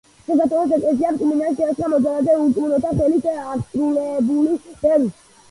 [0.27, 5.15] საქართველოს ეკლესიამ წმინდანად შერაცხა მოძალადე ურწმუნოთა ხელით აღსრულებული ბერი.